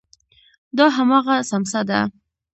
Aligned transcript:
دا 0.77 0.85
هماغه 0.97 1.35
څمڅه 1.49 1.81
ده. 1.89 1.99